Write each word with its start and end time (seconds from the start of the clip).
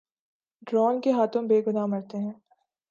Drone 0.67 1.01
کے 1.01 1.11
ہاتھوں 1.11 1.43
بے 1.47 1.61
گناہ 1.67 1.85
مرتے 1.85 2.17
ہیں۔ 2.17 2.33